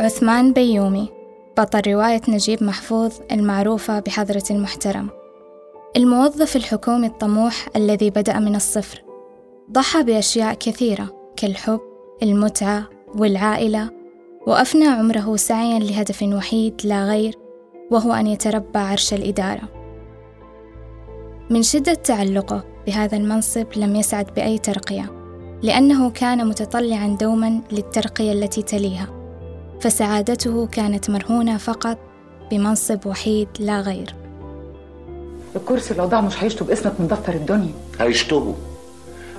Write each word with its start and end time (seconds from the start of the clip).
عثمان 0.00 0.52
بيومي 0.52 1.08
بطل 1.58 1.80
رواية 1.86 2.20
نجيب 2.28 2.62
محفوظ 2.62 3.12
المعروفة 3.32 4.00
بحضرة 4.00 4.42
المحترم. 4.50 5.08
الموظف 5.96 6.56
الحكومي 6.56 7.06
الطموح 7.06 7.68
الذي 7.76 8.10
بدأ 8.10 8.38
من 8.38 8.56
الصفر. 8.56 9.02
ضحى 9.72 10.02
بأشياء 10.02 10.54
كثيرة 10.54 11.32
كالحب 11.36 11.80
المتعة 12.22 12.84
والعائلة 13.14 13.90
وأفنى 14.46 14.86
عمره 14.86 15.36
سعيا 15.36 15.78
لهدف 15.78 16.22
وحيد 16.22 16.80
لا 16.84 17.04
غير 17.04 17.34
وهو 17.90 18.12
أن 18.12 18.26
يتربى 18.26 18.78
عرش 18.78 19.14
الإدارة. 19.14 19.68
من 21.50 21.62
شدة 21.62 21.94
تعلقه 21.94 22.64
بهذا 22.86 23.16
المنصب 23.16 23.66
لم 23.76 23.96
يسعد 23.96 24.34
بأي 24.34 24.58
ترقية 24.58 25.12
لأنه 25.62 26.10
كان 26.10 26.48
متطلعا 26.48 27.16
دوما 27.20 27.60
للترقية 27.72 28.32
التي 28.32 28.62
تليها. 28.62 29.15
فسعادته 29.80 30.66
كانت 30.66 31.10
مرهونة 31.10 31.56
فقط 31.56 31.98
بمنصب 32.50 33.06
وحيد 33.06 33.48
لا 33.58 33.80
غير. 33.80 34.14
الكرسي 35.56 35.94
لو 35.94 36.04
ضاع 36.06 36.20
مش 36.20 36.44
هيشطب 36.44 36.70
اسمك 36.70 36.92
من 37.00 37.06
دفتر 37.06 37.32
الدنيا. 37.34 37.72
هيشطبوا 38.00 38.54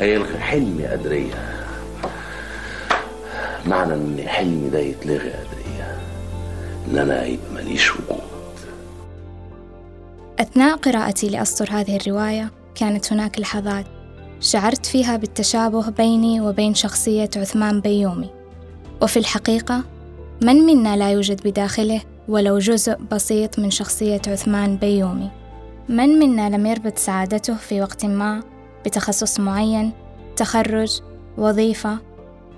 هيلغي 0.00 0.38
حلمي 0.38 0.86
قدرية 0.86 1.34
معنى 3.66 3.94
إن 3.94 4.24
حلمي 4.28 4.70
ده 4.70 4.78
يتلغي 4.78 5.30
قدرية 5.30 5.98
إن 6.90 6.98
أنا 6.98 7.24
يبقى 7.24 7.52
ماليش 7.54 7.92
وجود. 7.92 8.18
أثناء 10.40 10.76
قراءتي 10.76 11.28
لأسطر 11.28 11.68
هذه 11.70 11.96
الرواية 11.96 12.50
كانت 12.74 13.12
هناك 13.12 13.40
لحظات 13.40 13.86
شعرت 14.40 14.86
فيها 14.86 15.16
بالتشابه 15.16 15.90
بيني 15.90 16.40
وبين 16.40 16.74
شخصية 16.74 17.30
عثمان 17.36 17.80
بيومي. 17.80 18.30
وفي 19.02 19.16
الحقيقة 19.18 19.84
من 20.42 20.56
منا 20.56 20.96
لا 20.96 21.10
يوجد 21.10 21.48
بداخله 21.48 22.00
ولو 22.28 22.58
جزء 22.58 22.96
بسيط 23.12 23.58
من 23.58 23.70
شخصية 23.70 24.20
عثمان 24.28 24.76
بيومي؟ 24.76 25.30
من 25.88 26.08
منا 26.08 26.56
لم 26.56 26.66
يربط 26.66 26.98
سعادته 26.98 27.54
في 27.54 27.80
وقت 27.80 28.04
ما 28.04 28.42
بتخصص 28.84 29.40
معين 29.40 29.92
تخرج 30.36 31.00
وظيفة 31.38 31.98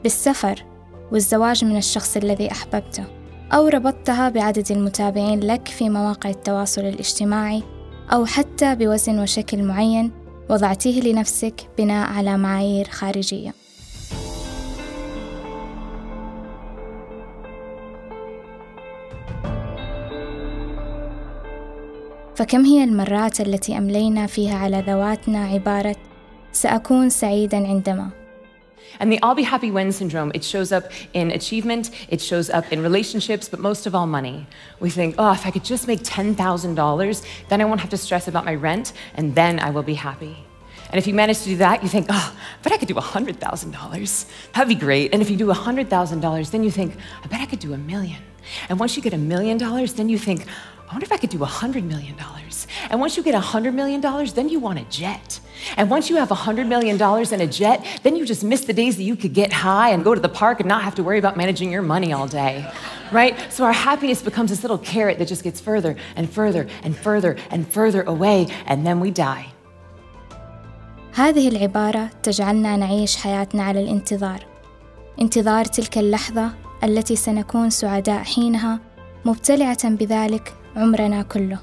بالسفر 0.03 0.65
والزواج 1.13 1.65
من 1.65 1.77
الشخص 1.77 2.17
الذي 2.17 2.53
أحببته 2.53 3.05
أو 3.53 3.69
ربطتها 3.69 4.29
بعدد 4.29 4.73
المتابعين 4.73 5.41
لك 5.41 5.69
في 5.69 5.89
مواقع 5.89 6.31
التواصل 6.31 6.81
الاجتماعي 6.81 7.63
أو 8.13 8.27
حتى 8.27 8.75
بوزن 8.75 9.19
وشكل 9.19 9.63
معين 9.63 10.11
وضعتيه 10.51 11.01
لنفسك 11.01 11.69
بناء 11.79 12.09
على 12.09 12.39
معايير 12.39 12.89
خارجية؟ 12.89 13.66
فكم 22.36 22.66
هي 22.66 22.84
المرات 22.84 23.42
التي 23.42 23.78
أملينا 23.78 24.28
فيها 24.28 24.58
على 24.58 24.84
ذواتنا 24.88 25.46
عبارة 25.46 25.96
سأكون 26.52 27.10
سعيدا 27.10 27.68
عندما 27.68 28.10
And 29.00 29.12
the 29.12 29.20
I'll 29.24 29.36
be 29.36 29.44
happy 29.44 29.72
when 29.72 29.92
syndrome, 29.92 30.32
it 30.36 30.44
shows 30.44 30.72
up 30.72 30.92
in 31.14 31.32
achievement, 31.32 31.92
it 32.10 32.20
shows 32.20 32.50
up 32.50 32.72
in 32.74 32.84
relationships, 32.84 33.48
but 33.48 33.60
most 33.60 33.88
of 33.88 33.96
all 33.96 34.06
money. 34.06 34.48
We 34.80 34.90
think, 34.90 35.16
oh, 35.18 35.32
if 35.32 35.46
I 35.46 35.52
could 35.52 35.64
just 35.64 35.88
make 35.88 36.02
$10,000, 36.04 37.26
then 37.50 37.62
I 37.62 37.66
won't 37.66 37.80
have 37.80 37.90
to 37.92 37.98
stress 37.98 38.28
about 38.28 38.44
my 38.44 38.56
rent, 38.56 38.94
and 39.16 39.34
then 39.34 39.60
I 39.60 39.70
will 39.70 39.84
be 39.84 39.94
happy. 39.94 40.36
And 40.92 41.00
if 41.00 41.08
you 41.08 41.14
manage 41.14 41.40
to 41.40 41.46
do 41.46 41.58
that, 41.58 41.82
you 41.84 41.90
think, 41.90 42.08
oh, 42.10 42.36
I 42.36 42.62
bet 42.62 42.74
I 42.74 42.78
could 42.78 42.90
do 42.90 42.96
$100,000. 42.96 44.26
That'd 44.54 44.68
be 44.68 44.76
great. 44.76 45.14
And 45.14 45.22
if 45.22 45.30
you 45.30 45.38
do 45.38 45.48
$100,000, 45.48 46.52
then 46.52 46.64
you 46.64 46.72
think, 46.72 46.96
I 47.24 47.28
bet 47.28 47.40
I 47.40 47.46
could 47.46 47.60
do 47.60 47.74
a 47.74 47.78
million. 47.78 48.22
And 48.68 48.78
once 48.78 48.98
you 48.98 49.02
get 49.02 49.14
a 49.14 49.18
million 49.18 49.58
dollars, 49.58 49.94
then 49.94 50.10
you 50.10 50.18
think, 50.18 50.46
I 50.92 50.94
wonder 50.94 51.06
if 51.06 51.12
I 51.14 51.18
could 51.18 51.30
do 51.30 51.38
$100 51.38 51.84
million. 51.86 52.18
And 52.90 53.00
once 53.00 53.16
you 53.16 53.24
get 53.24 53.34
$100 53.34 53.74
million, 53.74 54.02
then 54.36 54.50
you 54.50 54.60
want 54.60 54.78
a 54.78 54.84
jet. 54.90 55.40
And 55.78 55.90
once 55.90 56.10
you 56.10 56.18
have 56.18 56.28
$100 56.28 56.68
million 56.68 57.02
and 57.02 57.42
a 57.42 57.48
jet, 57.48 57.86
then 58.04 58.18
you 58.18 58.26
just 58.26 58.44
miss 58.44 58.66
the 58.66 58.74
days 58.74 58.98
that 58.98 59.04
you 59.04 59.16
could 59.16 59.34
get 59.34 59.54
high 59.54 59.92
and 59.92 60.04
go 60.04 60.14
to 60.14 60.20
the 60.20 60.28
park 60.28 60.60
and 60.60 60.68
not 60.68 60.82
have 60.84 60.96
to 60.96 61.04
worry 61.04 61.18
about 61.18 61.38
managing 61.38 61.72
your 61.72 61.82
money 61.82 62.12
all 62.12 62.28
day. 62.28 62.70
Right? 63.10 63.34
So 63.54 63.64
our 63.64 63.72
happiness 63.72 64.22
becomes 64.22 64.50
this 64.50 64.64
little 64.64 64.78
carrot 64.80 65.18
that 65.20 65.30
just 65.30 65.44
gets 65.46 65.62
further 65.62 65.96
and 66.18 66.30
further 66.30 66.68
and 66.84 66.94
further 66.98 67.38
and 67.52 67.66
further 67.78 68.02
away, 68.02 68.48
and 68.66 68.86
then 68.86 69.00
we 69.00 69.12
die. 69.12 69.46
هذه 71.14 71.48
العبارة 71.48 72.10
تجعلنا 72.24 72.78
نعيش 72.78 73.16
حياتنا 73.18 73.64
على 73.64 73.84
الانتظار 73.84 74.46
انتظار 75.22 75.66
تلك 75.66 75.98
اللحظة 75.98 76.52
التي 76.84 77.16
سنكون 77.16 77.70
سعداء 77.70 78.24
حينها 78.24 78.80
مبتلعة 79.26 79.90
بذلك 79.90 80.54
عمرنا 80.77 81.23
كله. 81.23 81.59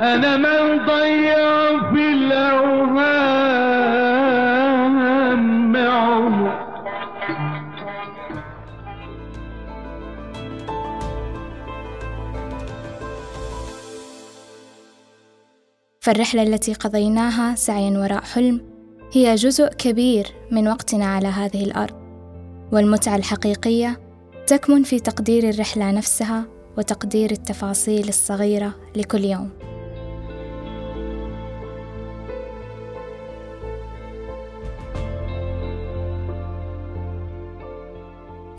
أنا 0.00 0.36
من 0.36 0.86
ضيع 0.86 1.90
في 1.90 2.12
الأوهام 2.12 3.36
عمر 5.76 6.66
فالرحلة 16.00 16.42
التي 16.42 16.74
قضيناها 16.74 17.54
سعيا 17.54 17.98
وراء 17.98 18.22
حلم 18.22 18.60
هي 19.12 19.34
جزء 19.34 19.68
كبير 19.68 20.26
من 20.50 20.68
وقتنا 20.68 21.06
على 21.06 21.28
هذه 21.28 21.64
الأرض. 21.64 22.05
والمتعة 22.72 23.16
الحقيقية 23.16 24.00
تكمن 24.46 24.82
في 24.82 25.00
تقدير 25.00 25.48
الرحلة 25.48 25.90
نفسها 25.90 26.44
وتقدير 26.78 27.30
التفاصيل 27.30 28.08
الصغيرة 28.08 28.74
لكل 28.96 29.24
يوم. 29.24 29.50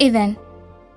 إذا 0.02 0.34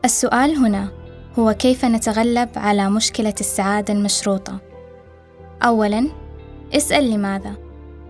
السؤال 0.05 0.57
هنا 0.57 0.93
هو 1.39 1.53
كيف 1.53 1.85
نتغلب 1.85 2.49
على 2.57 2.91
مشكلة 2.91 3.35
السعادة 3.41 3.95
المشروطة؟ 3.95 4.59
أولاً 5.63 6.09
اسأل 6.75 7.11
لماذا؟ 7.11 7.55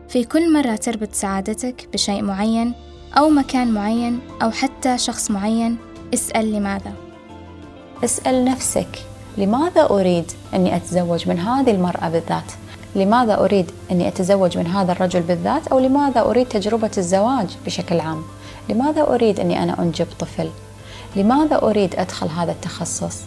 في 0.08 0.24
كل 0.24 0.52
مرة 0.52 0.76
تربط 0.76 1.12
سعادتك 1.12 1.88
بشيء 1.92 2.22
معين 2.22 2.74
أو 3.18 3.30
مكان 3.30 3.72
معين 3.72 4.20
أو 4.42 4.50
حتى 4.50 4.98
شخص 4.98 5.30
معين 5.30 5.76
اسأل 6.14 6.52
لماذا 6.52 6.92
اسأل 8.04 8.44
نفسك 8.44 8.98
لماذا 9.38 9.82
أريد 9.90 10.32
أني 10.54 10.76
أتزوج 10.76 11.28
من 11.28 11.38
هذه 11.38 11.70
المرأة 11.70 12.08
بالذات؟ 12.08 12.52
لماذا 12.96 13.34
أريد 13.40 13.70
أني 13.90 14.08
أتزوج 14.08 14.58
من 14.58 14.66
هذا 14.66 14.92
الرجل 14.92 15.20
بالذات؟ 15.20 15.68
أو 15.68 15.78
لماذا 15.78 16.20
أريد 16.20 16.48
تجربة 16.48 16.90
الزواج 16.98 17.56
بشكل 17.66 18.00
عام؟ 18.00 18.22
لماذا 18.68 19.02
أريد 19.02 19.40
أني 19.40 19.62
أنا 19.62 19.82
أنجب 19.82 20.06
طفل؟ 20.18 20.50
لماذا 21.16 21.62
أريد 21.62 21.94
أدخل 21.94 22.28
هذا 22.28 22.52
التخصص؟ 22.52 23.18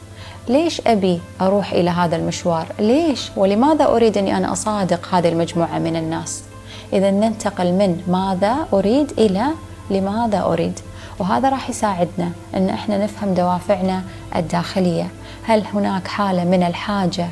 ليش 0.47 0.81
أبي 0.87 1.21
أروح 1.41 1.71
إلى 1.71 1.89
هذا 1.89 2.15
المشوار؟ 2.15 2.67
ليش 2.79 3.31
ولماذا 3.35 3.85
أريد 3.85 4.17
أني 4.17 4.37
أنا 4.37 4.51
أصادق 4.51 5.07
هذه 5.15 5.29
المجموعة 5.29 5.79
من 5.79 5.95
الناس؟ 5.95 6.43
إذا 6.93 7.11
ننتقل 7.11 7.71
من 7.71 8.01
ماذا 8.07 8.67
أريد 8.73 9.11
إلى 9.17 9.45
لماذا 9.89 10.41
أريد؟ 10.41 10.79
وهذا 11.19 11.49
راح 11.49 11.69
يساعدنا 11.69 12.31
أن 12.55 12.69
إحنا 12.69 13.03
نفهم 13.03 13.33
دوافعنا 13.33 14.03
الداخلية. 14.35 15.07
هل 15.43 15.63
هناك 15.73 16.07
حالة 16.07 16.43
من 16.43 16.63
الحاجة 16.63 17.27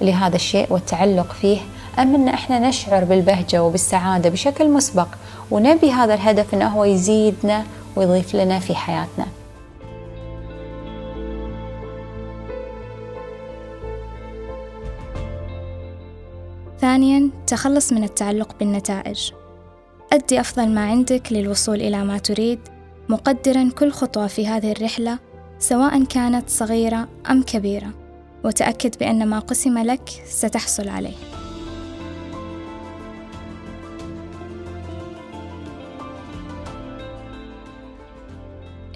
لهذا 0.00 0.36
الشيء 0.36 0.72
والتعلق 0.72 1.32
فيه؟ 1.32 1.58
أم 1.98 2.14
أن 2.14 2.28
إحنا 2.28 2.58
نشعر 2.58 3.04
بالبهجة 3.04 3.62
وبالسعادة 3.62 4.30
بشكل 4.30 4.70
مسبق 4.70 5.08
ونبي 5.50 5.92
هذا 5.92 6.14
الهدف 6.14 6.54
أنه 6.54 6.68
هو 6.68 6.84
يزيدنا 6.84 7.64
ويضيف 7.96 8.34
لنا 8.34 8.58
في 8.58 8.74
حياتنا؟ 8.74 9.26
ثانيا 16.80 17.30
تخلص 17.46 17.92
من 17.92 18.04
التعلق 18.04 18.48
بالنتائج. 18.60 19.32
أدي 20.12 20.40
أفضل 20.40 20.68
ما 20.68 20.80
عندك 20.80 21.32
للوصول 21.32 21.80
إلى 21.80 22.04
ما 22.04 22.18
تريد 22.18 22.58
مقدرا 23.08 23.70
كل 23.78 23.90
خطوة 23.90 24.26
في 24.26 24.46
هذه 24.46 24.72
الرحلة 24.72 25.18
سواء 25.58 26.04
كانت 26.04 26.50
صغيرة 26.50 27.08
أم 27.30 27.42
كبيرة 27.42 27.90
وتأكد 28.44 28.98
بأن 28.98 29.26
ما 29.26 29.38
قسم 29.38 29.78
لك 29.78 30.08
ستحصل 30.26 30.88
عليه. 30.88 31.16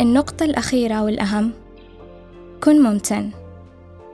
النقطة 0.01 0.45
الأخيرة 0.45 1.03
والأهم 1.03 1.53
كن 2.61 2.83
ممتن. 2.83 3.31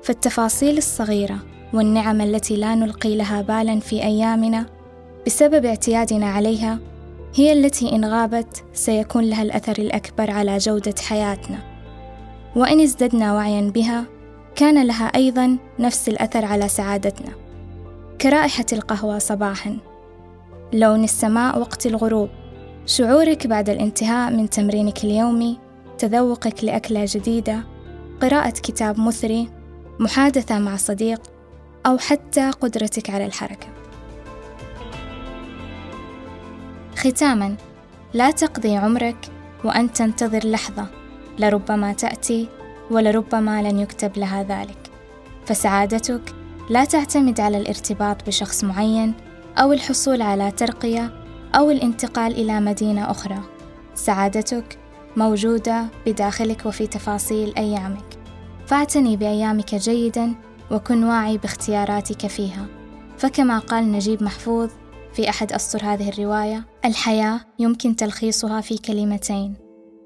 فالتفاصيل 0.02 0.78
الصغيرة 0.78 1.38
والنعم 1.72 2.20
التي 2.20 2.56
لا 2.56 2.74
نلقي 2.74 3.16
لها 3.16 3.42
بالا 3.42 3.80
في 3.80 4.02
أيامنا 4.02 4.75
بسبب 5.26 5.64
اعتيادنا 5.64 6.26
عليها 6.26 6.78
هي 7.34 7.52
التي 7.52 7.92
إن 7.92 8.04
غابت 8.04 8.64
سيكون 8.72 9.24
لها 9.24 9.42
الأثر 9.42 9.78
الأكبر 9.78 10.30
على 10.30 10.58
جودة 10.58 10.94
حياتنا. 11.08 11.58
وإن 12.56 12.80
ازددنا 12.80 13.34
وعيا 13.34 13.60
بها 13.60 14.04
كان 14.56 14.86
لها 14.86 15.04
أيضا 15.04 15.58
نفس 15.78 16.08
الأثر 16.08 16.44
على 16.44 16.68
سعادتنا. 16.68 17.32
كرائحة 18.20 18.64
القهوة 18.72 19.18
صباحا. 19.18 19.78
لون 20.72 21.04
السماء 21.04 21.58
وقت 21.58 21.86
الغروب. 21.86 22.28
شعورك 22.86 23.46
بعد 23.46 23.70
الانتهاء 23.70 24.32
من 24.32 24.50
تمرينك 24.50 25.04
اليومي 25.04 25.58
تذوقك 25.98 26.64
لأكلة 26.64 27.04
جديدة 27.08 27.64
قراءة 28.20 28.50
كتاب 28.50 29.00
مثري 29.00 29.48
محادثة 30.00 30.58
مع 30.58 30.76
صديق 30.76 31.22
أو 31.86 31.98
حتى 31.98 32.50
قدرتك 32.50 33.10
على 33.10 33.26
الحركة. 33.26 33.75
ختاما. 37.06 37.56
لا 38.14 38.30
تقضي 38.30 38.76
عمرك 38.76 39.16
وأنت 39.64 39.96
تنتظر 39.96 40.46
لحظة 40.48 40.86
لربما 41.38 41.92
تأتي 41.92 42.48
ولربما 42.90 43.62
لن 43.62 43.78
يكتب 43.78 44.18
لها 44.18 44.42
ذلك. 44.42 44.90
فسعادتك 45.46 46.34
لا 46.70 46.84
تعتمد 46.84 47.40
على 47.40 47.58
الارتباط 47.58 48.26
بشخص 48.26 48.64
معين 48.64 49.14
أو 49.58 49.72
الحصول 49.72 50.22
على 50.22 50.50
ترقية 50.50 51.12
أو 51.54 51.70
الانتقال 51.70 52.32
إلى 52.32 52.60
مدينة 52.60 53.10
أخرى. 53.10 53.38
سعادتك 53.94 54.78
موجودة 55.16 55.86
بداخلك 56.06 56.66
وفي 56.66 56.86
تفاصيل 56.86 57.54
أيامك. 57.56 58.18
فاعتني 58.66 59.16
بأيامك 59.16 59.74
جيدا 59.74 60.34
وكن 60.70 61.04
واعي 61.04 61.38
باختياراتك 61.38 62.26
فيها. 62.26 62.66
فكما 63.18 63.58
قال 63.58 63.92
نجيب 63.92 64.22
محفوظ 64.22 64.70
في 65.16 65.28
أحد 65.28 65.52
أسطر 65.52 65.84
هذه 65.84 66.08
الرواية 66.08 66.64
الحياة 66.84 67.40
يمكن 67.58 67.96
تلخيصها 67.96 68.60
في 68.60 68.78
كلمتين 68.78 69.54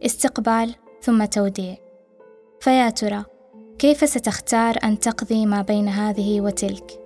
استقبال 0.07 0.75
ثم 1.03 1.25
توديع 1.25 1.77
فيا 2.61 2.91
ترى 2.91 3.25
كيف 3.79 4.09
ستختار 4.09 4.77
أن 4.85 4.99
تقضي 4.99 5.47
ما 5.47 5.63
بين 5.63 5.89
هذه 5.89 6.41
وتلك؟ 6.41 7.01